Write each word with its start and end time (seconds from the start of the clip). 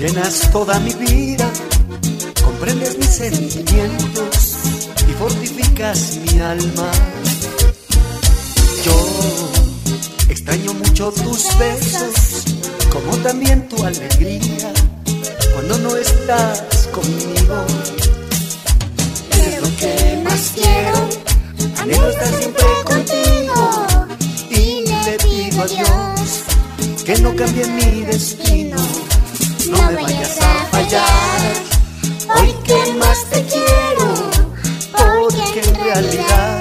llenas 0.00 0.50
toda 0.50 0.80
mi 0.80 0.94
vida, 0.94 1.50
comprendes 2.42 2.96
mis 2.96 3.10
sentimientos 3.10 4.56
y 5.06 5.12
fortificas 5.12 6.16
mi 6.24 6.40
alma. 6.40 6.90
Yo 8.82 8.96
extraño 10.30 10.72
mucho 10.72 11.12
tus 11.12 11.46
besos, 11.58 12.44
como 12.90 13.14
también 13.18 13.68
tu 13.68 13.84
alegría, 13.84 14.72
cuando 15.52 15.78
no 15.80 15.94
estás 15.96 16.88
conmigo. 16.92 17.66
Eres 19.38 19.60
lo 19.60 19.76
que 19.76 20.22
más 20.24 20.52
quiero, 20.54 21.08
anhelo 21.78 22.08
estar 22.08 22.40
siempre 22.40 22.64
contigo 22.84 23.86
y 24.48 24.86
le 25.04 25.18
pido 25.18 25.62
a 25.62 25.66
Dios 25.66 26.20
que 27.04 27.18
no 27.18 27.36
cambie 27.36 27.66
mi 27.66 28.02
destino, 28.02 28.78
no 29.70 29.90
me 29.90 30.02
vayas 30.02 30.38
a 30.40 30.66
fallar. 30.66 31.40
Hoy 32.36 32.54
que 32.64 32.94
más 32.94 33.24
te 33.30 33.44
quiero, 33.44 34.14
porque 34.92 35.60
en 35.68 35.74
realidad 35.74 36.60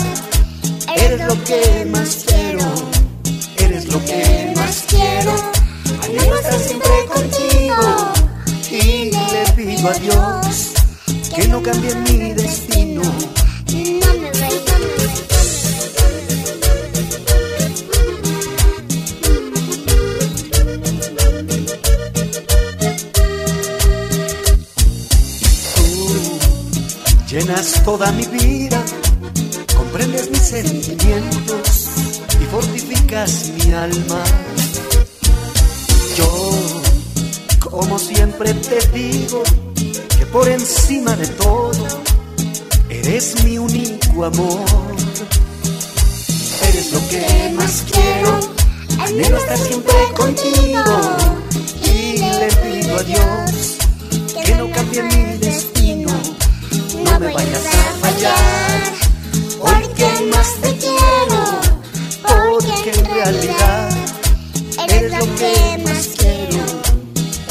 eres 0.96 1.26
lo 1.26 1.44
que 1.44 1.86
más 1.92 2.26
quiero, 2.26 2.66
eres 3.58 3.86
lo 3.92 4.04
que 4.06 4.54
más 4.56 4.86
quiero. 4.88 5.34
Anhelo 6.04 6.36
estar 6.38 6.60
siempre 6.60 6.92
contigo 7.14 8.14
y 8.72 9.12
le 9.12 9.52
pido 9.56 9.90
a 9.90 9.94
Dios 9.94 10.74
que 11.36 11.48
no 11.48 11.62
cambie 11.62 11.96
mi 11.96 12.34
destino. 12.34 13.02
Llenas 27.32 27.84
toda 27.84 28.12
mi 28.14 28.26
vida, 28.26 28.84
comprendes 29.78 30.32
mis 30.32 30.42
sentimientos 30.42 31.88
y 32.42 32.46
fortificas 32.46 33.52
mi 33.58 33.72
alma. 33.72 34.24
Yo, 36.18 36.52
como 37.60 38.00
siempre 38.00 38.54
te 38.56 38.80
digo, 38.98 39.44
que 40.18 40.26
por 40.28 40.48
encima 40.48 41.16
de 41.16 41.28
todo, 41.28 41.88
eres 42.90 43.44
mi 43.44 43.60
único 43.60 44.26
amor. 44.26 44.66
Eres 46.68 46.92
lo 46.94 47.08
que 47.10 47.54
más 47.56 47.84
quiero, 47.92 48.40
anhelo 49.02 49.38
estar 49.38 49.58
siempre 49.58 49.94
contigo 50.16 50.84
y 51.84 52.18
le 52.18 52.48
pido 52.64 52.98
a 52.98 53.04
Dios 53.04 53.78
que 54.44 54.56
no 54.56 54.72
cambie 54.72 55.04
mi 55.04 55.38
destino, 55.38 55.69
me 57.20 57.34
vayas 57.34 57.66
a 57.66 58.08
fallar, 58.08 58.82
hoy 59.60 59.88
que 59.96 60.26
más 60.32 60.54
te 60.62 60.78
quiero, 60.78 61.42
porque 62.22 63.00
en 63.00 63.06
realidad 63.06 63.90
eres 64.88 65.12
lo 65.12 65.36
que 65.36 65.84
más 65.84 66.08
quiero, 66.18 66.64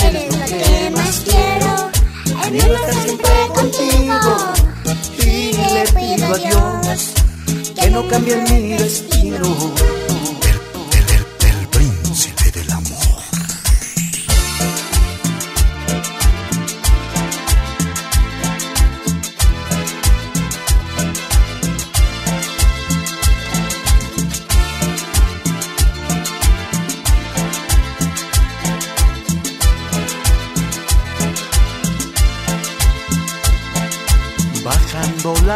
eres 0.04 0.36
lo 0.38 0.44
que 0.46 0.90
más 0.90 1.20
quiero, 1.24 1.90
anhelo 2.42 2.74
estar 2.76 2.94
siempre 2.94 3.30
contigo 3.54 4.18
y 5.18 5.52
le 5.52 5.84
pido 5.92 6.34
a 6.34 6.38
Dios 6.38 7.12
que 7.78 7.90
no 7.90 8.08
cambie 8.08 8.36
mi 8.36 8.72
destino. 8.72 10.07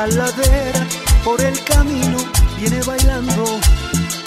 La 0.02 0.08
ladera 0.08 0.86
por 1.24 1.40
el 1.40 1.62
camino 1.62 2.18
viene 2.58 2.82
bailando. 2.82 3.44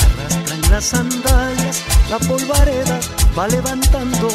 Arrastran 0.05 0.61
las 0.71 0.85
sandalias, 0.85 1.81
la 2.09 2.17
polvareda 2.19 2.99
va 3.37 3.47
levantando, 3.49 4.29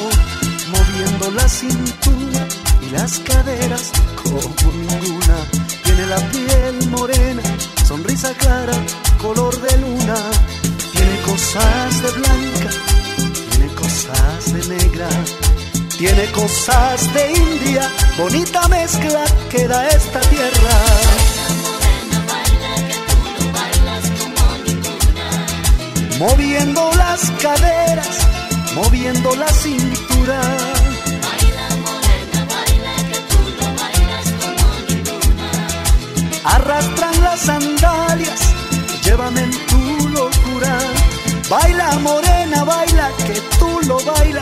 moviendo 0.74 1.30
la 1.30 1.48
cintura 1.48 2.46
y 2.82 2.90
las 2.90 3.20
caderas 3.20 3.90
como 4.22 4.40
ninguna. 4.72 5.36
Tiene 5.82 6.06
la 6.08 6.18
piel 6.30 6.88
morena, 6.90 7.42
sonrisa 7.86 8.34
clara, 8.34 8.74
color 9.18 9.58
de 9.62 9.78
luna. 9.78 10.16
Tiene 10.92 11.20
cosas 11.22 12.02
de 12.02 12.10
blanca, 12.20 12.70
tiene 13.50 13.74
cosas 13.74 14.52
de 14.52 14.76
negra. 14.76 15.08
Tiene 16.00 16.32
cosas 16.32 17.12
de 17.12 17.30
India, 17.30 17.86
bonita 18.16 18.66
mezcla 18.68 19.22
que 19.50 19.68
da 19.68 19.86
esta 19.88 20.18
tierra. 20.20 21.29
Moviendo 26.20 26.92
las 26.98 27.30
caderas, 27.42 28.18
moviendo 28.74 29.34
la 29.36 29.48
cintura. 29.48 30.38
Arrastran 36.44 37.22
las 37.22 37.40
sandalias, 37.40 38.40
llévame 39.02 39.44
en 39.44 39.50
tu 39.66 40.08
locura. 40.10 40.78
Baila 41.48 41.98
morena, 42.00 42.64
baila 42.64 43.10
que 43.26 43.40
tú 43.58 43.80
lo 43.88 43.98
bailas 44.04 44.39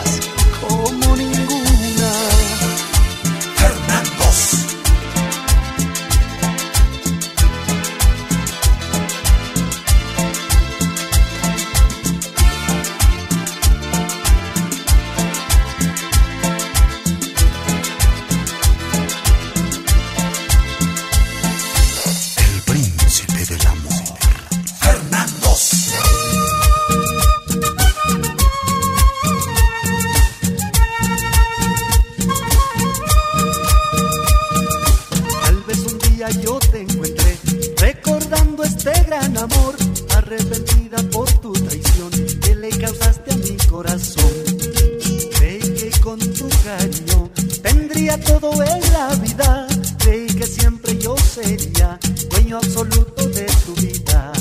todo 48.17 48.51
en 48.63 48.93
la 48.93 49.07
vida, 49.15 49.67
creí 49.99 50.27
que 50.27 50.45
siempre 50.45 50.97
yo 50.97 51.15
sería 51.17 51.99
dueño 52.29 52.57
absoluto 52.57 53.27
de 53.29 53.45
tu 53.65 53.73
vida. 53.75 54.31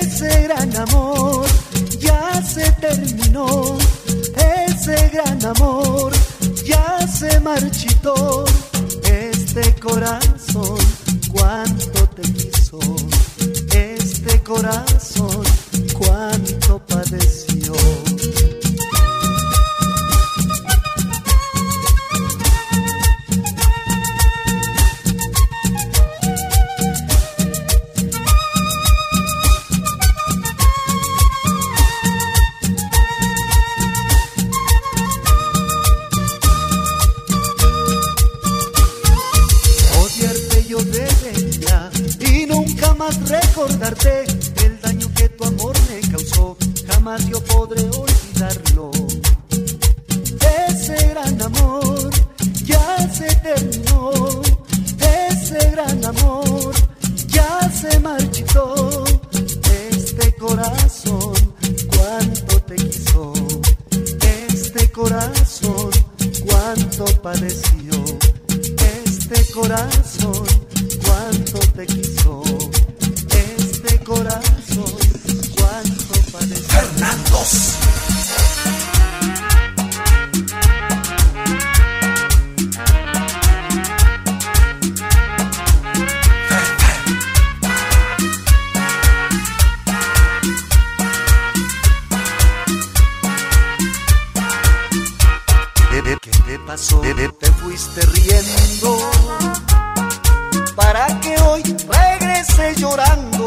Ese 0.00 0.42
gran 0.44 0.76
amor 0.76 1.46
ya 1.98 2.42
se 2.42 2.70
terminó, 2.72 3.78
ese 4.66 5.08
gran 5.12 5.44
amor 5.46 6.12
ya 6.64 7.06
se 7.06 7.40
marchitó. 7.40 8.44
Este 9.04 9.74
corazón, 9.76 10.78
cuánto 11.32 12.06
te 12.08 12.22
quiso, 12.22 12.78
este 13.72 14.42
corazón, 14.42 15.42
pasó? 96.70 97.00
Te 97.00 97.50
fuiste 97.60 98.00
riendo 98.00 98.96
para 100.76 101.06
que 101.20 101.34
hoy 101.42 101.62
regrese 101.62 102.74
llorando. 102.76 103.44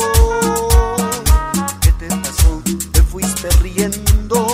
¿Qué 1.80 1.94
te 1.94 2.08
pasó? 2.08 2.62
Te 2.92 3.02
fuiste 3.04 3.50
riendo 3.62 4.46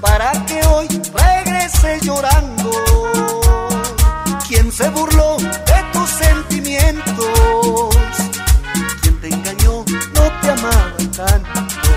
para 0.00 0.32
que 0.46 0.60
hoy 0.66 0.88
regrese 0.88 2.00
llorando. 2.02 2.72
¿Quién 4.48 4.72
se 4.72 4.88
burló 4.88 5.36
de 5.36 5.84
tus 5.92 6.10
sentimientos? 6.10 7.94
¿Quién 9.02 9.20
te 9.20 9.28
engañó? 9.28 9.84
No 10.16 10.40
te 10.40 10.50
amaba 10.50 10.96
tanto. 11.16 11.90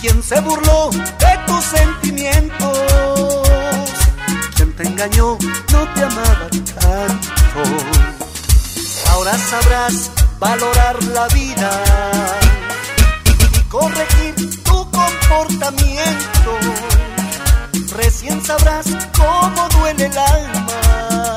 ¿Quién 0.00 0.20
se 0.24 0.40
burló 0.40 0.90
de 0.90 1.38
tus 1.46 1.64
sentimientos? 1.64 2.63
No 5.04 5.36
te 5.94 6.02
amaba 6.02 6.48
tanto. 6.80 7.62
Ahora 9.10 9.36
sabrás 9.36 10.10
valorar 10.38 11.02
la 11.04 11.28
vida 11.28 11.70
y 13.52 13.60
corregir 13.64 14.34
tu 14.62 14.90
comportamiento. 14.90 16.58
Recién 17.94 18.42
sabrás 18.42 18.86
cómo 19.14 19.68
duele 19.78 20.06
el 20.06 20.16
alma, 20.16 21.36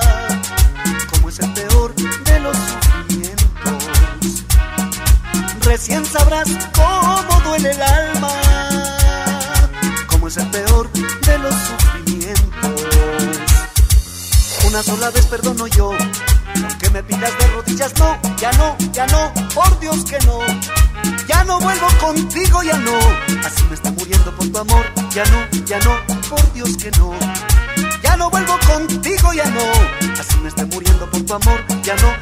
cómo 1.12 1.28
es 1.28 1.40
el 1.40 1.52
peor 1.52 1.94
de 1.94 2.40
los 2.40 2.56
sufrimientos. 2.56 3.84
Recién 5.64 6.06
sabrás 6.06 6.48
cómo 6.74 7.42
duele 7.44 7.72
el 7.72 7.82
alma, 7.82 7.97
no 21.60 21.66
vuelvo 21.66 21.88
contigo, 22.00 22.64
ya 22.64 22.78
no. 22.78 22.98
Así 23.46 23.64
me 23.70 23.76
está 23.76 23.92
muriendo 23.92 24.36
por 24.36 24.48
tu 24.50 24.58
amor, 24.58 24.86
ya 25.12 25.24
no, 25.26 25.66
ya 25.66 25.80
no, 25.80 25.98
por 26.30 26.54
Dios 26.54 26.76
que 26.78 26.92
no. 26.92 27.14
Ya 28.02 28.18
no 28.18 28.30
vuelvo 28.30 28.58
contigo, 28.68 29.34
ya 29.34 29.46
no. 29.50 29.62
Así 30.20 30.38
me 30.42 30.50
está 30.50 30.66
muriendo 30.66 31.10
por 31.10 31.22
tu 31.22 31.34
amor, 31.34 31.64
ya 31.84 31.96
no, 31.96 32.10
ya 32.10 32.12
no, 32.12 32.17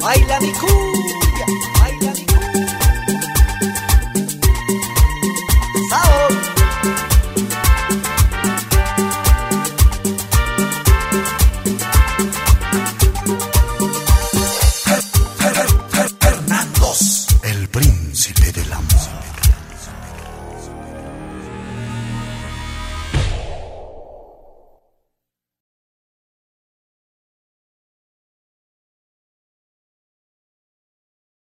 baila 0.00 0.40
mi. 0.40 0.69